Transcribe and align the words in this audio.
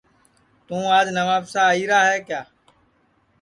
توں 0.65 0.83
آج 0.97 1.07
نوابشاہ 1.17 1.65
آئیرا 1.71 1.99
ہے 2.09 2.17
کیا 2.27 2.41